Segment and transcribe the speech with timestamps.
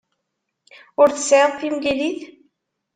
[1.01, 2.21] Ur tesɛiḍ timlilit?